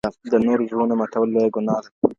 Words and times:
د 0.31 0.33
نورو 0.45 0.67
زړونه 0.69 0.93
ماتول 0.99 1.27
لويه 1.33 1.49
ګناه 1.55 1.79
ده. 1.83 1.89